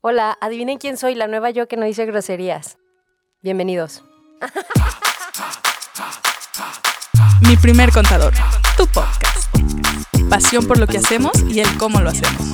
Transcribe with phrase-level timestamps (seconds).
[0.00, 2.78] Hola, adivinen quién soy, la nueva yo que no dice groserías.
[3.42, 4.04] Bienvenidos.
[7.40, 8.32] Mi primer contador,
[8.76, 9.52] tu podcast.
[10.30, 12.46] Pasión por lo que hacemos y el cómo lo hacemos.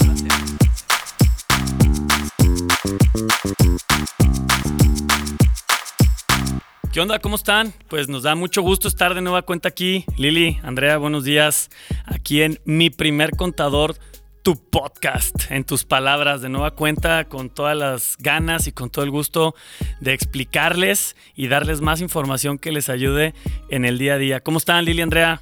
[6.94, 7.18] ¿Qué onda?
[7.18, 7.74] ¿Cómo están?
[7.88, 10.06] Pues nos da mucho gusto estar de nueva cuenta aquí.
[10.16, 11.68] Lili, Andrea, buenos días.
[12.06, 13.96] Aquí en Mi primer contador,
[14.44, 19.02] tu podcast, en tus palabras, de nueva cuenta, con todas las ganas y con todo
[19.02, 19.54] el gusto
[20.00, 23.34] de explicarles y darles más información que les ayude
[23.70, 24.40] en el día a día.
[24.40, 25.40] ¿Cómo están, Lili, Andrea?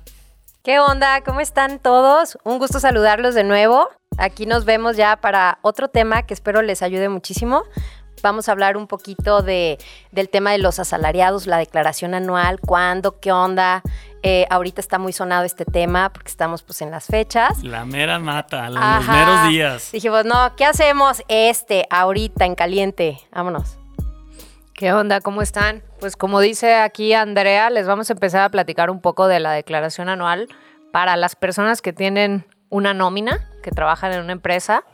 [0.62, 1.20] ¿Qué onda?
[1.22, 2.38] ¿Cómo están todos?
[2.44, 3.88] Un gusto saludarlos de nuevo.
[4.18, 7.64] Aquí nos vemos ya para otro tema que espero les ayude muchísimo.
[8.22, 9.78] Vamos a hablar un poquito de,
[10.12, 13.82] del tema de los asalariados, la declaración anual, cuándo, qué onda.
[14.24, 17.62] Eh, ahorita está muy sonado este tema porque estamos pues en las fechas.
[17.64, 19.90] La mera mata, los meros días.
[19.92, 21.22] Dijimos, no, ¿qué hacemos?
[21.28, 23.18] Este, ahorita, en caliente.
[23.32, 23.78] Vámonos.
[24.74, 25.20] ¿Qué onda?
[25.20, 25.82] ¿Cómo están?
[26.00, 29.52] Pues como dice aquí Andrea, les vamos a empezar a platicar un poco de la
[29.52, 30.48] declaración anual
[30.92, 34.84] para las personas que tienen una nómina, que trabajan en una empresa.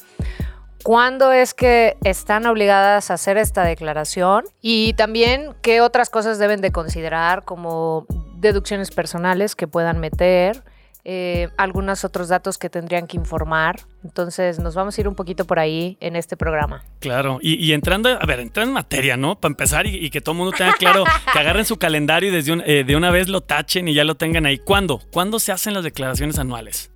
[0.83, 4.45] ¿Cuándo es que están obligadas a hacer esta declaración?
[4.61, 8.07] Y también qué otras cosas deben de considerar como
[8.41, 10.63] deducciones personales que puedan meter,
[11.05, 13.81] eh, algunos otros datos que tendrían que informar.
[14.05, 16.85] Entonces nos vamos a ir un poquito por ahí en este programa.
[17.01, 19.41] Claro, y, entrando, a ver, entrando en materia, ¿no?
[19.41, 22.53] Para empezar y, que todo el mundo tenga claro, que agarren su calendario y desde
[22.67, 24.59] eh, de una vez lo tachen y ya lo tengan ahí.
[24.59, 25.01] ¿Cuándo?
[25.11, 26.91] ¿Cuándo se hacen las declaraciones anuales?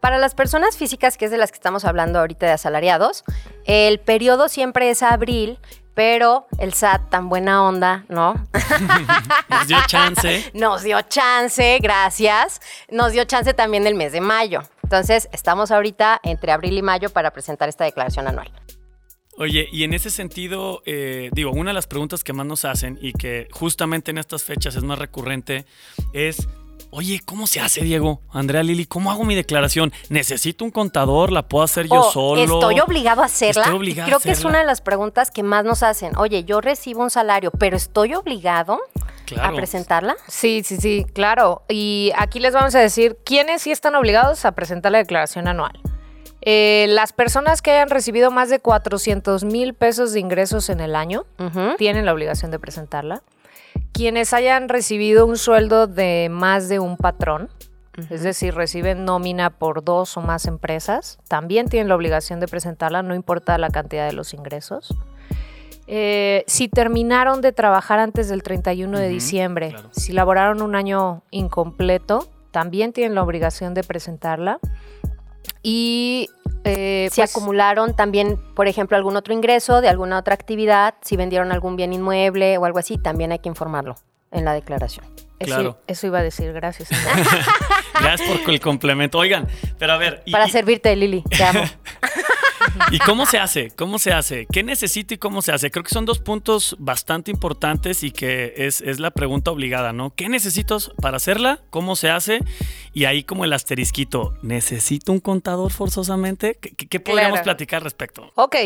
[0.00, 3.24] Para las personas físicas, que es de las que estamos hablando ahorita de asalariados,
[3.64, 5.58] el periodo siempre es abril,
[5.96, 8.34] pero el SAT, tan buena onda, ¿no?
[9.48, 10.50] Nos dio chance.
[10.52, 12.60] Nos dio chance, gracias.
[12.90, 14.60] Nos dio chance también el mes de mayo.
[14.82, 18.52] Entonces, estamos ahorita entre abril y mayo para presentar esta declaración anual.
[19.38, 22.98] Oye, y en ese sentido, eh, digo, una de las preguntas que más nos hacen
[23.00, 25.64] y que justamente en estas fechas es más recurrente
[26.12, 26.46] es
[26.98, 28.22] Oye, ¿cómo se hace, Diego?
[28.32, 29.92] Andrea Lili, ¿cómo hago mi declaración?
[30.08, 31.30] ¿Necesito un contador?
[31.30, 32.40] ¿La puedo hacer yo oh, solo?
[32.40, 33.64] Estoy obligado a hacerla.
[33.64, 36.16] Estoy obligado Creo que es una de las preguntas que más nos hacen.
[36.16, 38.80] Oye, yo recibo un salario, pero ¿estoy obligado
[39.38, 40.16] a presentarla?
[40.26, 41.64] Sí, sí, sí, claro.
[41.68, 45.78] Y aquí les vamos a decir quiénes sí están obligados a presentar la declaración anual.
[46.40, 50.96] Eh, las personas que hayan recibido más de 400 mil pesos de ingresos en el
[50.96, 51.26] año
[51.76, 53.22] tienen la obligación de presentarla
[53.92, 57.48] quienes hayan recibido un sueldo de más de un patrón,
[58.10, 63.02] es decir, reciben nómina por dos o más empresas, también tienen la obligación de presentarla,
[63.02, 64.94] no importa la cantidad de los ingresos.
[65.86, 72.28] Eh, si terminaron de trabajar antes del 31 de diciembre, si laboraron un año incompleto,
[72.50, 74.58] también tienen la obligación de presentarla.
[75.62, 76.28] Y
[76.64, 81.16] eh, si pues acumularon también, por ejemplo, algún otro ingreso de alguna otra actividad, si
[81.16, 83.96] vendieron algún bien inmueble o algo así, también hay que informarlo
[84.32, 85.06] en la declaración.
[85.38, 85.78] Claro.
[85.86, 86.88] Eso, iba a decir, gracias.
[88.00, 89.18] gracias por el complemento.
[89.18, 89.46] Oigan,
[89.78, 90.22] pero a ver.
[90.30, 91.62] Para servirte, Lili, te amo.
[92.90, 93.70] ¿Y cómo se hace?
[93.70, 94.46] ¿Cómo se hace?
[94.50, 95.70] ¿Qué necesito y cómo se hace?
[95.70, 100.10] Creo que son dos puntos bastante importantes y que es, la pregunta obligada, ¿no?
[100.14, 101.60] ¿Qué necesito para hacerla?
[101.70, 102.40] ¿Cómo se hace?
[102.92, 106.56] Y ahí como el asterisquito, ¿necesito un contador forzosamente?
[106.56, 108.30] ¿Qué, podríamos platicar al respecto?
[108.34, 108.56] Ok,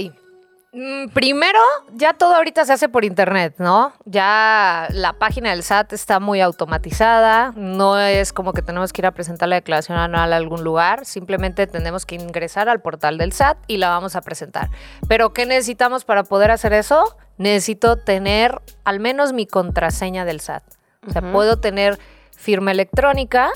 [1.12, 1.58] primero,
[1.92, 3.92] ya todo ahorita se hace por internet, ¿no?
[4.04, 9.06] Ya la página del SAT está muy automatizada, no es como que tenemos que ir
[9.06, 13.32] a presentar la declaración anual a algún lugar, simplemente tenemos que ingresar al portal del
[13.32, 14.70] SAT y la vamos a presentar.
[15.08, 17.16] Pero ¿qué necesitamos para poder hacer eso?
[17.36, 20.62] Necesito tener al menos mi contraseña del SAT.
[21.08, 21.98] O sea, puedo tener
[22.36, 23.50] firma electrónica,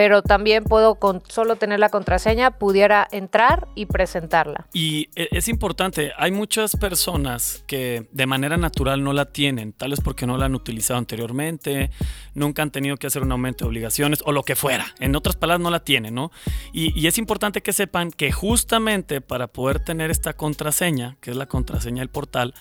[0.00, 4.66] pero también puedo con solo tener la contraseña, pudiera entrar y presentarla.
[4.72, 9.90] Y e, es importante, hay muchas personas que de manera natural no la tienen, tal
[9.90, 11.90] vez porque no la han utilizado anteriormente,
[12.32, 14.86] nunca han tenido que hacer un aumento de obligaciones o lo que fuera.
[15.00, 16.32] En otras palabras, no la tienen, ¿no?
[16.72, 21.36] Y, y es importante que sepan que justamente para poder tener esta contraseña, que es
[21.36, 22.54] la contraseña del portal,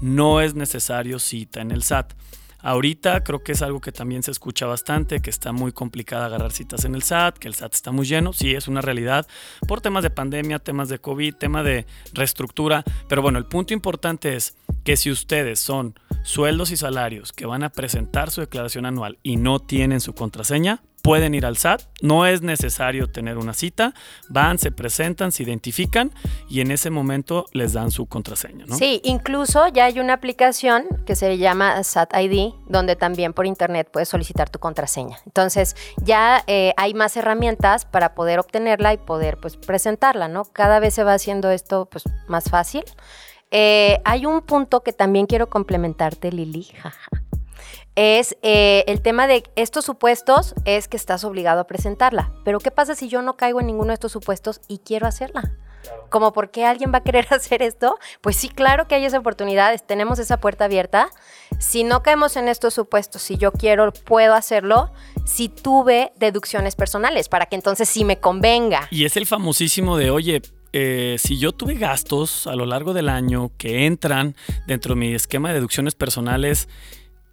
[0.00, 2.12] no es necesario cita en el SAT.
[2.64, 6.50] Ahorita creo que es algo que también se escucha bastante, que está muy complicada agarrar
[6.50, 9.26] citas en el SAT, que el SAT está muy lleno, sí es una realidad,
[9.68, 11.84] por temas de pandemia, temas de COVID, tema de
[12.14, 17.44] reestructura, pero bueno, el punto importante es que si ustedes son sueldos y salarios que
[17.44, 21.82] van a presentar su declaración anual y no tienen su contraseña, pueden ir al SAT,
[22.00, 23.92] no es necesario tener una cita,
[24.30, 26.10] van, se presentan, se identifican
[26.48, 28.74] y en ese momento les dan su contraseña, ¿no?
[28.74, 33.90] Sí, incluso ya hay una aplicación que se llama SAT ID, donde también por internet
[33.92, 35.18] puedes solicitar tu contraseña.
[35.26, 40.44] Entonces ya eh, hay más herramientas para poder obtenerla y poder pues presentarla, ¿no?
[40.46, 42.82] Cada vez se va haciendo esto pues más fácil.
[43.50, 46.66] Eh, hay un punto que también quiero complementarte, Lili.
[47.96, 52.32] Es eh, el tema de estos supuestos es que estás obligado a presentarla.
[52.44, 55.52] Pero ¿qué pasa si yo no caigo en ninguno de estos supuestos y quiero hacerla?
[56.08, 59.18] Como por qué alguien va a querer hacer esto, pues sí, claro que hay esa
[59.18, 61.08] oportunidad, tenemos esa puerta abierta.
[61.58, 64.92] Si no caemos en estos supuestos, si yo quiero, puedo hacerlo,
[65.24, 68.88] si tuve deducciones personales, para que entonces sí me convenga.
[68.90, 70.42] Y es el famosísimo de, oye,
[70.72, 74.34] eh, si yo tuve gastos a lo largo del año que entran
[74.66, 76.68] dentro de mi esquema de deducciones personales,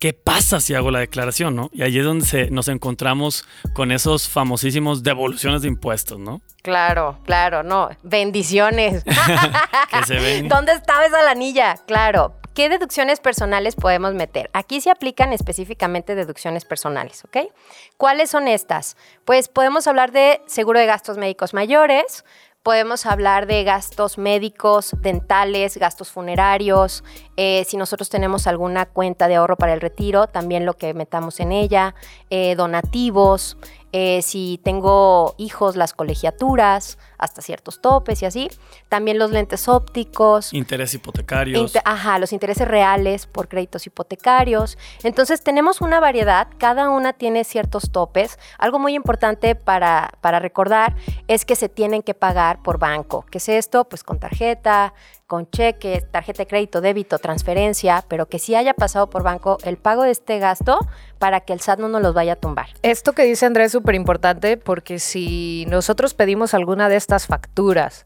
[0.02, 1.70] ¿qué pasa si hago la declaración, no?
[1.72, 6.42] Y ahí es donde nos encontramos con esos famosísimos devoluciones de impuestos, ¿no?
[6.64, 7.92] Claro, claro, no.
[8.02, 9.04] Bendiciones.
[9.92, 10.48] que se ven.
[10.50, 11.76] ¿Dónde estaba esa lanilla?
[11.86, 12.34] Claro.
[12.56, 14.50] ¿Qué deducciones personales podemos meter?
[14.54, 17.52] Aquí se aplican específicamente deducciones personales, ¿ok?
[17.96, 18.98] ¿Cuáles son estas?
[19.24, 22.26] Pues podemos hablar de seguro de gastos médicos mayores,
[22.64, 27.04] Podemos hablar de gastos médicos, dentales, gastos funerarios.
[27.36, 31.40] Eh, si nosotros tenemos alguna cuenta de ahorro para el retiro, también lo que metamos
[31.40, 31.96] en ella.
[32.34, 33.58] Eh, donativos.
[33.94, 38.50] Eh, si tengo hijos, las colegiaturas, hasta ciertos topes y así.
[38.88, 40.54] También los lentes ópticos.
[40.54, 41.74] Intereses hipotecarios.
[41.84, 44.78] ajá, los intereses reales por créditos hipotecarios.
[45.04, 48.40] Entonces tenemos una variedad, cada una tiene ciertos topes.
[48.58, 50.96] Algo muy importante para, para recordar
[51.28, 53.26] es que se tienen que pagar por banco.
[53.30, 53.90] ¿Qué es esto?
[53.90, 54.94] Pues con tarjeta,
[55.32, 59.78] con cheque, tarjeta de crédito, débito, transferencia, pero que sí haya pasado por banco el
[59.78, 60.78] pago de este gasto
[61.20, 62.68] para que el SAT no nos los vaya a tumbar.
[62.82, 68.06] Esto que dice Andrés es súper importante porque si nosotros pedimos alguna de estas facturas,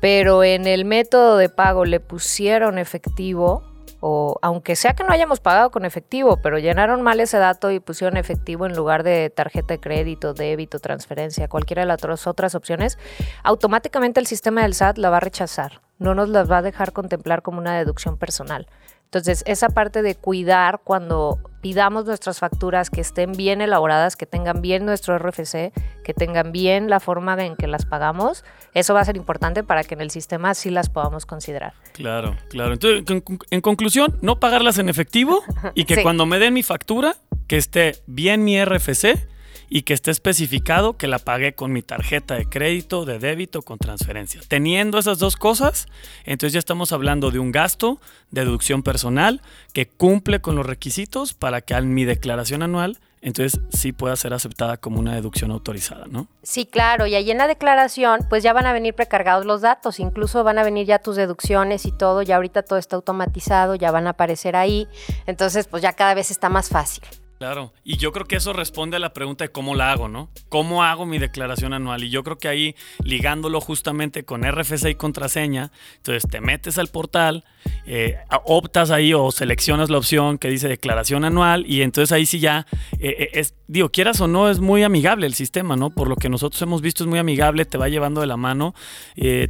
[0.00, 3.64] pero en el método de pago le pusieron efectivo,
[3.98, 7.80] o aunque sea que no hayamos pagado con efectivo, pero llenaron mal ese dato y
[7.80, 12.98] pusieron efectivo en lugar de tarjeta de crédito, débito, transferencia, cualquiera de las otras opciones,
[13.42, 16.92] automáticamente el sistema del SAT la va a rechazar, no nos la va a dejar
[16.92, 18.66] contemplar como una deducción personal.
[19.12, 24.62] Entonces, esa parte de cuidar cuando pidamos nuestras facturas que estén bien elaboradas, que tengan
[24.62, 25.70] bien nuestro RFC,
[26.02, 29.84] que tengan bien la forma en que las pagamos, eso va a ser importante para
[29.84, 31.74] que en el sistema sí las podamos considerar.
[31.92, 32.72] Claro, claro.
[32.72, 33.04] Entonces,
[33.50, 35.42] en conclusión, no pagarlas en efectivo
[35.74, 37.16] y que cuando me den mi factura,
[37.48, 39.28] que esté bien mi RFC
[39.74, 43.78] y que esté especificado que la pagué con mi tarjeta de crédito, de débito, con
[43.78, 44.42] transferencia.
[44.46, 45.86] Teniendo esas dos cosas,
[46.26, 47.98] entonces ya estamos hablando de un gasto,
[48.30, 49.40] de deducción personal,
[49.72, 54.34] que cumple con los requisitos para que en mi declaración anual entonces sí pueda ser
[54.34, 56.26] aceptada como una deducción autorizada, ¿no?
[56.42, 60.00] Sí, claro, y ahí en la declaración pues ya van a venir precargados los datos,
[60.00, 63.92] incluso van a venir ya tus deducciones y todo, ya ahorita todo está automatizado, ya
[63.92, 64.88] van a aparecer ahí,
[65.26, 67.04] entonces pues ya cada vez está más fácil.
[67.42, 70.30] Claro, y yo creo que eso responde a la pregunta de cómo la hago, ¿no?
[70.48, 72.04] ¿Cómo hago mi declaración anual?
[72.04, 76.86] Y yo creo que ahí, ligándolo justamente con RFC y contraseña, entonces te metes al
[76.86, 77.44] portal,
[77.84, 82.38] eh, optas ahí o seleccionas la opción que dice declaración anual y entonces ahí sí
[82.38, 82.64] ya,
[83.00, 85.90] eh, eh, es, digo, quieras o no, es muy amigable el sistema, ¿no?
[85.90, 88.72] Por lo que nosotros hemos visto es muy amigable, te va llevando de la mano,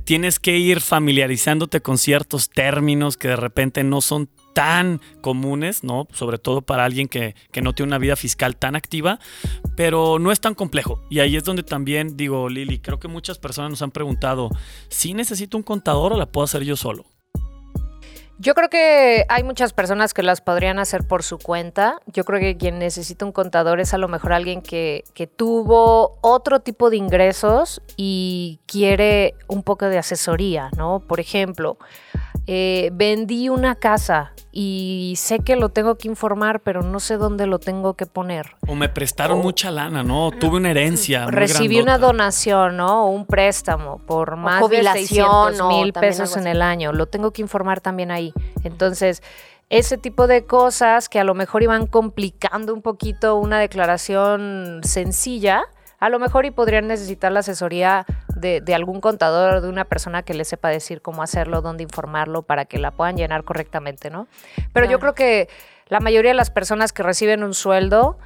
[0.04, 6.06] tienes que ir familiarizándote con ciertos términos que de repente no son tan comunes, ¿no?
[6.12, 9.18] Sobre todo para alguien que, no tiene una vida fiscal tan activa,
[9.76, 11.02] pero no es tan complejo.
[11.10, 14.50] Y ahí es donde también digo, Lili, creo que muchas personas nos han preguntado,
[14.88, 17.04] ¿si necesito un contador o la puedo hacer yo solo?
[18.38, 22.00] Yo creo que hay muchas personas que las podrían hacer por su cuenta.
[22.06, 26.18] Yo creo que quien necesita un contador es a lo mejor alguien que, que tuvo
[26.22, 30.98] otro tipo de ingresos y quiere un poco de asesoría, ¿no?
[31.06, 31.78] Por ejemplo,
[32.48, 37.46] eh, vendí una casa y sé que lo tengo que informar, pero no sé dónde
[37.46, 38.56] lo tengo que poner.
[38.68, 40.30] O me prestaron mucha lana, ¿no?
[40.30, 41.26] Tuve una herencia.
[41.26, 43.06] recibí una donación, ¿no?
[43.06, 46.92] O un préstamo por más de 600 mil pesos en el año.
[46.92, 48.34] Lo tengo que informar también ahí.
[48.62, 49.22] Entonces,
[49.70, 55.64] ese tipo de cosas que a lo mejor iban complicando un poquito una declaración sencilla,
[56.02, 60.34] a lo mejor y podrían necesitar la asesoría de, algún contador, de una persona que
[60.34, 64.26] le sepa decir cómo hacerlo, dónde informarlo para que la puedan llenar correctamente, ¿no?
[64.72, 65.48] Pero yo creo que
[65.86, 68.18] la mayoría de las personas que reciben un sueldo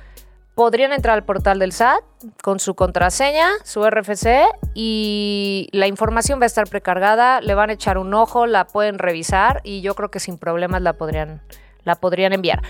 [0.54, 2.02] podrían entrar al portal del SAT
[2.42, 7.74] con su contraseña, su RFC y la información va a estar precargada, le van a
[7.74, 11.42] echar un ojo, la pueden revisar y yo creo que sin problemas la podrían,
[11.84, 12.62] la podrían enviar.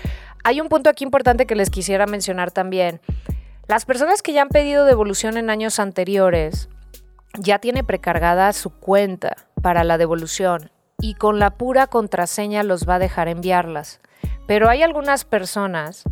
[0.43, 2.99] Hay un punto aquí importante que les quisiera mencionar también.
[3.67, 6.69] Las personas que ya han pedido devolución en años anteriores
[7.37, 12.95] ya tiene precargada su cuenta para la devolución y con la pura contraseña los va
[12.95, 13.99] a dejar enviarlas.
[14.47, 16.03] Pero hay algunas personas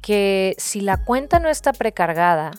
[0.00, 2.52] que si la cuenta no está precargada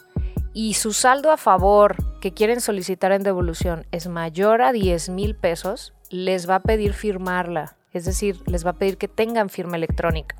[0.53, 5.35] y su saldo a favor que quieren solicitar en devolución es mayor a 10 mil
[5.35, 9.77] pesos, les va a pedir firmarla Es decir, les va a pedir que tengan firma
[9.77, 10.35] electrónica.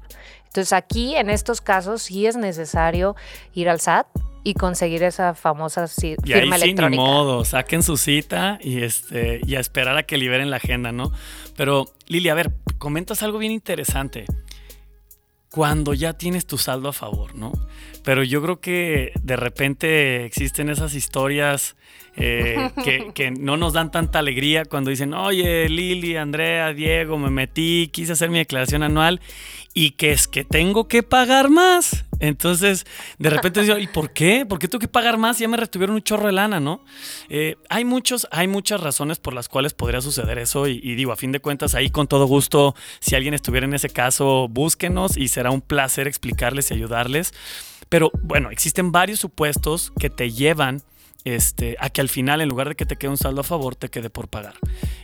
[0.45, 3.15] Entonces aquí, en estos casos, sí es necesario
[3.53, 4.07] ir al SAT
[4.43, 5.87] y conseguir esa famosa
[6.25, 7.01] Y firma ahí sí, ni electrónica.
[7.01, 11.11] modo, saquen su cita y, este, y a esperar a que liberen la agenda, ¿no?
[11.55, 14.25] Pero, Lili, a ver, comentas algo bien interesante.
[15.53, 17.51] Cuando ya tienes tu saldo a favor, ¿no?
[18.03, 21.75] Pero yo creo que de repente existen esas historias
[22.15, 27.29] eh, que, que no nos dan tanta alegría cuando dicen, oye, Lili, Andrea, Diego, me
[27.29, 29.21] metí, quise hacer mi declaración anual
[29.75, 32.03] y que es que tengo que pagar más.
[32.23, 32.85] Entonces,
[33.19, 34.45] de repente digo, ¿y por qué?
[34.45, 35.39] ¿Por qué que pagar más?
[35.39, 36.85] Ya me retuvieron un chorro de lana, ¿no?
[37.27, 41.11] Eh, hay, muchos, hay muchas razones por las cuales podría suceder eso y, y digo,
[41.11, 45.17] a fin de cuentas, ahí con todo gusto, si alguien estuviera en ese caso, búsquenos
[45.17, 47.33] y será un placer explicarles y ayudarles.
[47.89, 50.81] Pero bueno, existen varios supuestos que te llevan
[51.25, 53.75] este, a que al final, en lugar de que te quede un saldo a favor,
[53.75, 54.55] te quede por pagar.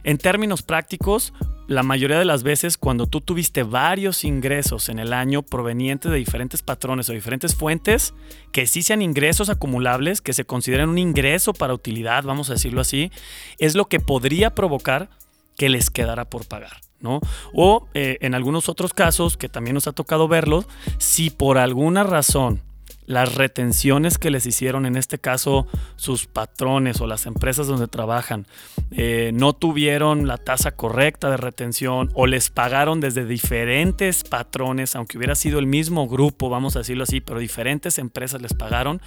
[0.04, 1.34] En términos prácticos,
[1.68, 6.18] la mayoría de las veces cuando tú tuviste varios ingresos en el año provenientes de
[6.18, 8.14] diferentes patrones o diferentes fuentes,
[8.52, 12.82] que sí sean ingresos acumulables, que se consideren un ingreso para utilidad, vamos a decirlo
[12.82, 13.12] así,
[13.58, 15.10] es lo que podría provocar
[15.58, 16.82] que les quedara por pagar.
[17.02, 17.22] ¿no?
[17.54, 20.66] O eh, en algunos otros casos, que también nos ha tocado verlos,
[20.98, 22.62] si por alguna razón
[23.06, 28.46] las retenciones que les hicieron, en este caso sus patrones o las empresas donde trabajan,
[28.92, 35.18] eh, no tuvieron la tasa correcta de retención o les pagaron desde diferentes patrones, aunque
[35.18, 39.02] hubiera sido el mismo grupo, vamos a decirlo así, pero diferentes empresas les pagaron,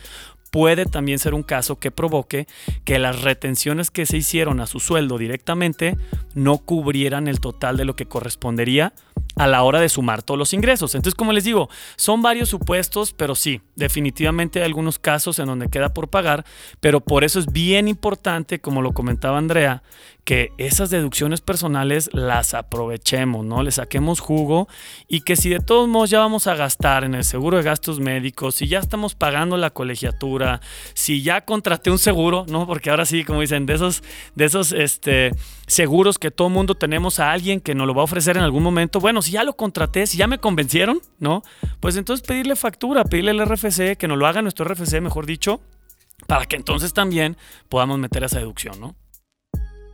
[0.52, 2.46] puede también ser un caso que provoque
[2.84, 5.96] que las retenciones que se hicieron a su sueldo directamente
[6.34, 8.92] no cubrieran el total de lo que correspondería
[9.36, 10.94] a la hora de sumar todos los ingresos.
[10.94, 15.68] Entonces, como les digo, son varios supuestos, pero sí, definitivamente hay algunos casos en donde
[15.68, 16.44] queda por pagar,
[16.80, 19.82] pero por eso es bien importante, como lo comentaba Andrea,
[20.24, 23.62] que esas deducciones personales las aprovechemos, ¿no?
[23.62, 24.68] Le saquemos jugo
[25.08, 27.98] y que si de todos modos ya vamos a gastar en el seguro de gastos
[27.98, 30.60] médicos, si ya estamos pagando la colegiatura,
[30.94, 32.66] si ya contraté un seguro, ¿no?
[32.66, 34.02] Porque ahora sí, como dicen, de esos,
[34.36, 35.32] de esos este,
[35.72, 38.62] seguros que todo mundo tenemos a alguien que nos lo va a ofrecer en algún
[38.62, 41.42] momento, bueno, si ya lo contraté, si ya me convencieron, ¿no?
[41.80, 45.60] Pues entonces pedirle factura, pedirle el RFC, que nos lo haga nuestro RFC, mejor dicho,
[46.26, 47.36] para que entonces también
[47.68, 48.94] podamos meter esa deducción, ¿no?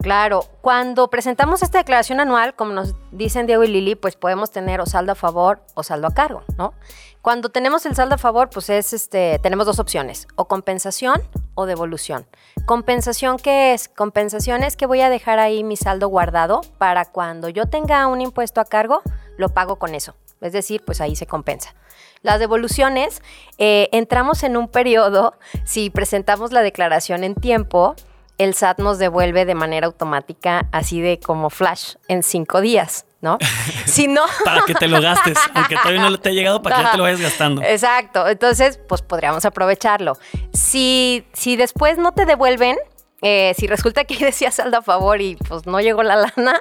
[0.01, 4.81] Claro, cuando presentamos esta declaración anual, como nos dicen Diego y Lili, pues podemos tener
[4.81, 6.73] o saldo a favor o saldo a cargo, ¿no?
[7.21, 11.21] Cuando tenemos el saldo a favor, pues es este, tenemos dos opciones, o compensación
[11.55, 12.27] o devolución.
[12.65, 13.89] Compensación, ¿qué es?
[13.89, 18.21] Compensación es que voy a dejar ahí mi saldo guardado para cuando yo tenga un
[18.21, 19.03] impuesto a cargo,
[19.37, 20.15] lo pago con eso.
[20.41, 21.75] Es decir, pues ahí se compensa.
[22.23, 23.21] Las devoluciones,
[23.59, 27.97] eh, entramos en un periodo, si presentamos la declaración en tiempo,
[28.39, 33.39] el SAT nos devuelve de manera automática, así de como flash, en cinco días, ¿no?
[33.85, 34.23] si no...
[34.45, 36.97] para que te lo gastes, aunque todavía no te ha llegado, para que ya te
[36.97, 37.63] lo vayas gastando.
[37.63, 40.15] Exacto, entonces, pues podríamos aprovecharlo.
[40.53, 42.77] Si, si después no te devuelven,
[43.21, 46.61] eh, si resulta que decía saldo a favor y pues no llegó la lana,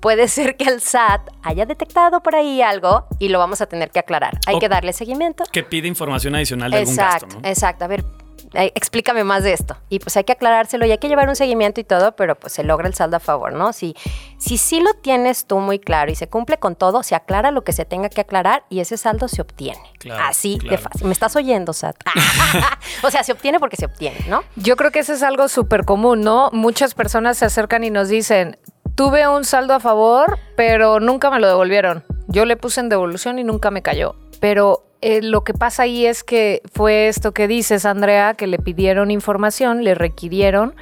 [0.00, 3.90] puede ser que el SAT haya detectado por ahí algo y lo vamos a tener
[3.90, 4.38] que aclarar.
[4.46, 5.44] Hay O- que darle seguimiento.
[5.52, 7.48] Que pide información adicional de algún gasto, ¿no?
[7.48, 7.84] exacto.
[7.84, 8.04] A ver,
[8.54, 9.76] explícame más de esto.
[9.88, 12.52] Y pues hay que aclarárselo y hay que llevar un seguimiento y todo, pero pues
[12.52, 13.72] se logra el saldo a favor, ¿no?
[13.72, 13.94] Si,
[14.38, 17.64] si sí lo tienes tú muy claro y se cumple con todo, se aclara lo
[17.64, 19.82] que se tenga que aclarar y ese saldo se obtiene.
[19.98, 21.06] Claro, Así de fácil.
[21.06, 21.96] ¿Me estás oyendo, Sat?
[23.02, 24.42] o sea, se obtiene porque se obtiene, ¿no?
[24.56, 26.50] Yo creo que eso es algo súper común, ¿no?
[26.52, 28.58] Muchas personas se acercan y nos dicen,
[28.94, 32.04] tuve un saldo a favor, pero nunca me lo devolvieron.
[32.28, 34.16] Yo le puse en devolución y nunca me cayó.
[34.40, 38.58] Pero eh, lo que pasa ahí es que fue esto que dices, Andrea, que le
[38.58, 40.74] pidieron información, le requirieron,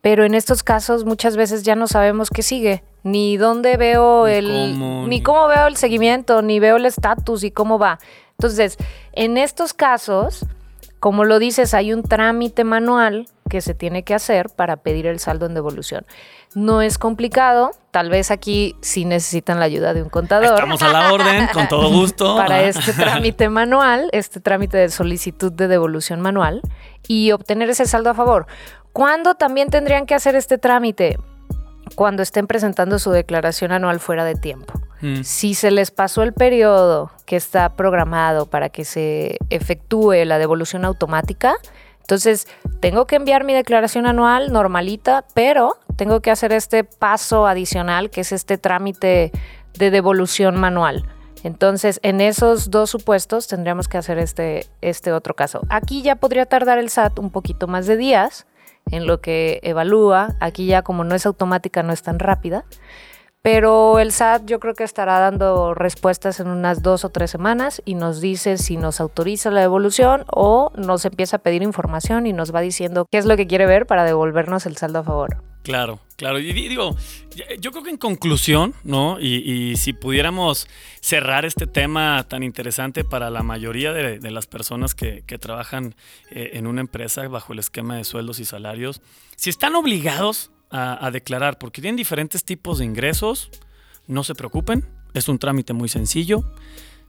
[0.00, 4.32] pero en estos casos muchas veces ya no sabemos qué sigue, ni dónde veo Ni
[4.32, 7.98] el, cómo, ni ni- cómo veo el seguimiento, ni veo el estatus y cómo va.
[8.32, 8.76] Entonces,
[9.12, 10.46] en estos casos,
[11.00, 15.18] como lo dices, hay un trámite manual que se tiene que hacer para pedir el
[15.20, 16.04] saldo en devolución.
[16.54, 20.88] No es complicado, tal vez aquí sí necesitan la ayuda de un contador Estamos a
[20.88, 22.36] la orden, con todo gusto.
[22.36, 26.62] para este trámite manual, este trámite de solicitud de devolución manual
[27.06, 28.46] y obtener ese saldo a favor.
[28.92, 31.18] ¿Cuándo también tendrían que hacer este trámite?
[31.94, 34.74] Cuando estén presentando su declaración anual fuera de tiempo.
[35.00, 35.22] Mm.
[35.22, 40.84] Si se les pasó el periodo que está programado para que se efectúe la devolución
[40.84, 41.56] automática,
[42.00, 42.48] entonces
[42.80, 48.20] tengo que enviar mi declaración anual normalita, pero tengo que hacer este paso adicional que
[48.20, 49.32] es este trámite
[49.76, 51.04] de devolución manual.
[51.42, 55.60] Entonces, en esos dos supuestos tendríamos que hacer este, este otro caso.
[55.68, 58.46] Aquí ya podría tardar el SAT un poquito más de días
[58.92, 60.36] en lo que evalúa.
[60.40, 62.64] Aquí ya como no es automática, no es tan rápida.
[63.42, 67.80] Pero el SAT yo creo que estará dando respuestas en unas dos o tres semanas
[67.84, 72.32] y nos dice si nos autoriza la devolución o nos empieza a pedir información y
[72.32, 75.42] nos va diciendo qué es lo que quiere ver para devolvernos el saldo a favor.
[75.62, 76.38] Claro, claro.
[76.38, 76.96] Y digo,
[77.58, 79.20] yo creo que en conclusión, ¿no?
[79.20, 80.66] Y, si pudiéramos
[81.02, 85.94] cerrar este tema tan interesante para la mayoría de, las personas que, trabajan
[86.30, 89.02] eh, en una empresa bajo el esquema de sueldos y salarios,
[89.36, 93.50] si están obligados a, declarar porque tienen diferentes tipos de ingresos,
[94.06, 94.84] no se preocupen,
[95.14, 96.44] es un trámite muy sencillo.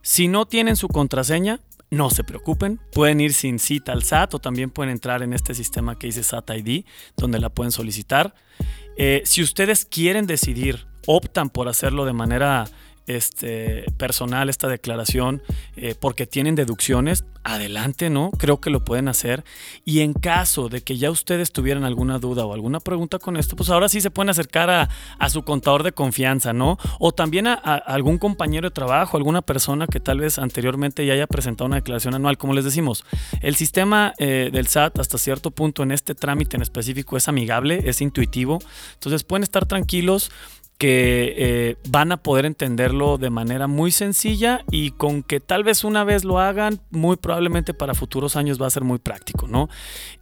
[0.01, 1.59] Si no tienen su contraseña,
[1.91, 5.53] no se preocupen, pueden ir sin cita al SAT o también pueden entrar en este
[5.53, 6.85] sistema que dice SAT ID,
[7.17, 8.33] donde la pueden solicitar.
[8.95, 12.65] Eh, si ustedes quieren decidir, optan por hacerlo de manera
[13.09, 15.41] este, personal esta declaración
[15.75, 18.31] eh, porque tienen deducciones, adelante, ¿no?
[18.37, 19.43] Creo que lo pueden hacer.
[19.85, 23.55] Y en caso de que ya ustedes tuvieran alguna duda o alguna pregunta con esto,
[23.55, 26.77] pues ahora sí se pueden acercar a, su contador de confianza, ¿no?
[26.99, 31.27] O también a, algún compañero de trabajo, alguna persona que tal vez anteriormente ya haya
[31.27, 32.37] presentado una declaración anual.
[32.37, 33.05] Como les decimos,
[33.41, 37.81] el sistema eh, del SAT hasta cierto punto en este trámite en específico es amigable,
[37.85, 38.59] es intuitivo.
[38.93, 40.31] Entonces pueden estar tranquilos
[40.79, 45.83] que eh, van a poder entenderlo de manera muy sencilla y con que tal vez
[45.83, 49.67] una vez lo hagan, muy probablemente para futuros años va a ser muy práctico, ¿no?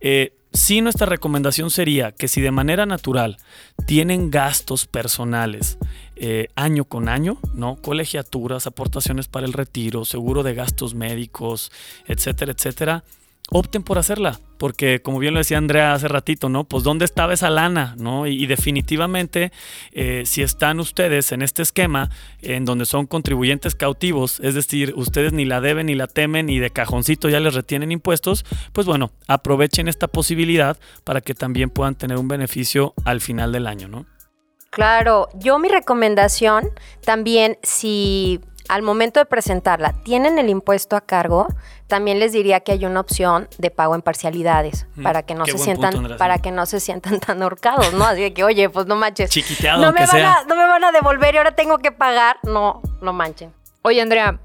[0.02, 3.38] Eh, sí, nuestra recomendación sería que si de manera natural
[3.86, 5.78] tienen gastos personales
[6.16, 7.76] eh, año con año, ¿no?
[7.76, 11.72] Colegiaturas, aportaciones para el retiro, seguro de gastos médicos,
[12.08, 13.04] etcétera, etcétera,
[13.50, 16.66] opten por hacerla, porque como bien lo decía Andrea hace ratito, ¿no?
[16.66, 18.28] Pues dónde estaba esa lana, ¿no?
[18.28, 19.52] Y, definitivamente,
[19.92, 22.10] eh, si están ustedes en este esquema,
[22.42, 26.60] en donde son contribuyentes cautivos, es decir, ustedes ni la deben ni la temen y
[26.60, 31.96] de cajoncito ya les retienen impuestos, pues bueno, aprovechen esta posibilidad para que también puedan
[31.96, 34.06] tener un beneficio al final del año, ¿no?
[34.70, 36.70] Claro, yo mi recomendación
[37.04, 41.48] también, si al momento de presentarla tienen el impuesto a cargo,
[41.88, 45.46] también les diría que hay una opción de pago en parcialidades mm, para que no
[45.46, 48.06] se sientan para que no se sientan tan ahorcados, ¿no?
[48.06, 49.30] Así que, oye, pues no manches.
[49.30, 52.38] Chiquiteado, no me, van A, no me van a devolver y ahora tengo que pagar.
[52.44, 53.54] No, no manchen.
[53.82, 54.40] Oye, Andrea,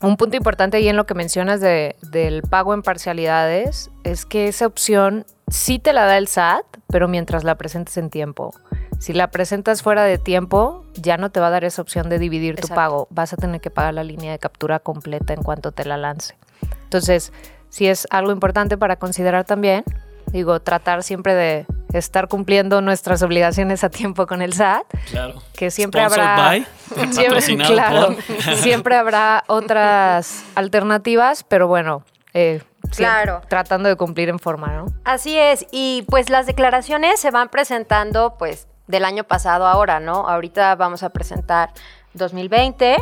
[0.00, 4.48] un punto importante ahí en lo que mencionas de, del pago en parcialidades es que
[4.48, 8.54] esa opción sí te la da el SAT, pero mientras la presentes en tiempo.
[9.00, 12.18] Si la presentas fuera de tiempo, ya no te va a dar esa opción de
[12.18, 13.08] dividir tu pago.
[13.10, 16.36] Vas a tener que pagar la línea de captura completa en cuanto te la lance.
[16.84, 17.32] Entonces,
[17.70, 19.84] si es algo importante para considerar también.
[20.26, 24.84] Digo, tratar siempre de estar cumpliendo nuestras obligaciones a tiempo con el SAT.
[25.10, 25.42] Claro.
[25.54, 26.52] Que siempre habrá.
[27.10, 28.16] siempre, claro,
[28.56, 32.62] siempre habrá otras alternativas, pero bueno, eh,
[32.94, 33.40] claro.
[33.48, 34.86] tratando de cumplir en forma, ¿no?
[35.04, 40.28] Así es, y pues las declaraciones se van presentando pues del año pasado ahora, ¿no?
[40.28, 41.70] Ahorita vamos a presentar
[42.14, 42.96] 2020,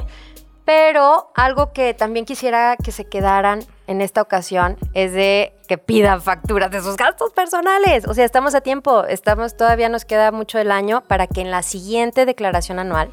[0.65, 6.21] pero algo que también quisiera que se quedaran en esta ocasión es de que pidan
[6.21, 8.07] facturas de sus gastos personales.
[8.07, 11.51] O sea, estamos a tiempo, estamos todavía nos queda mucho del año para que en
[11.51, 13.11] la siguiente declaración anual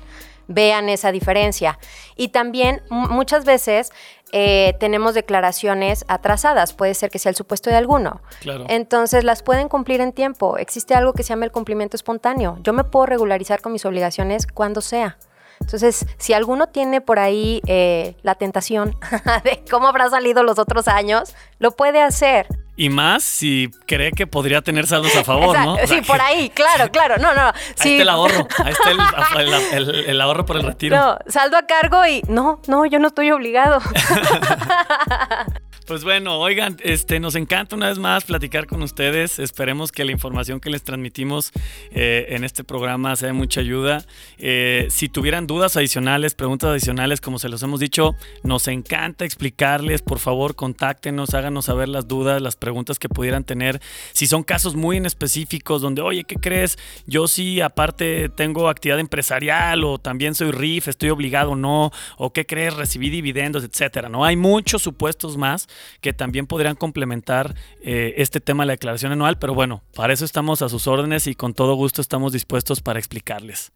[0.47, 1.79] vean esa diferencia.
[2.15, 3.91] Y también muchas veces
[4.37, 8.19] eh, tenemos declaraciones atrasadas, puede ser que sea el supuesto de alguno.
[8.67, 10.57] Entonces las pueden cumplir en tiempo.
[10.57, 12.57] Existe algo que se llama el cumplimiento espontáneo.
[12.61, 15.17] Yo me puedo regularizar con mis obligaciones cuando sea.
[15.61, 18.97] Entonces, si alguno tiene por ahí eh, la tentación
[19.45, 22.47] de cómo habrá salido los otros años, lo puede hacer.
[22.77, 25.77] Y más si cree que podría tener saldos a favor, ¿no?
[25.87, 27.17] Sí, por ahí, claro, claro.
[27.17, 27.47] No, no.
[27.79, 28.47] Ahí está el ahorro.
[28.63, 28.91] Ahí está
[30.11, 30.97] el, ahorro por el retiro.
[30.97, 33.79] No, saldo a cargo y no, no, yo no estoy obligado.
[35.85, 39.37] Pues bueno, oigan, este, nos encanta una vez más platicar con ustedes.
[39.37, 41.51] Esperemos que la información que les transmitimos
[41.91, 44.03] eh, en este programa sea de mucha ayuda.
[44.39, 50.01] Eh, si tuvieran dudas adicionales, preguntas adicionales, como se los hemos dicho, nos encanta explicarles.
[50.01, 53.79] Por favor, contáctenos, háganos saber las dudas, las preguntas que pudieran tener.
[54.11, 56.79] Si son casos muy en específicos donde, oye, ¿qué crees?
[57.05, 62.33] Yo sí, aparte, tengo actividad empresarial o también soy RIF, estoy obligado o no, o
[62.33, 64.09] qué crees, recibí dividendos, etcétera.
[64.09, 64.25] ¿no?
[64.25, 65.67] Hay muchos supuestos más
[66.01, 70.25] que también podrían complementar eh, este tema de la declaración anual, pero bueno, para eso
[70.25, 73.71] estamos a sus órdenes y con todo gusto estamos dispuestos para explicarles.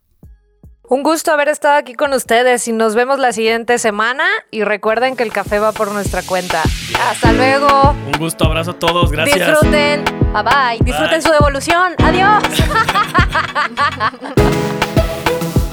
[0.89, 5.15] Un gusto haber estado aquí con ustedes y nos vemos la siguiente semana y recuerden
[5.15, 6.63] que el café va por nuestra cuenta.
[6.99, 7.91] Hasta luego.
[8.07, 9.51] Un gusto, abrazo a todos, gracias.
[9.51, 12.43] Disfruten, bye bye, disfruten su devolución, adiós.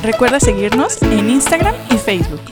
[0.02, 2.42] Recuerda seguirnos en Instagram y Facebook.